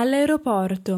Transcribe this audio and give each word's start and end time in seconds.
all'aeroporto. 0.00 0.96